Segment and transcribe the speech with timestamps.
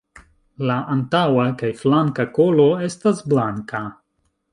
[0.69, 3.83] La antaŭa kaj flanka kolo estas blanka.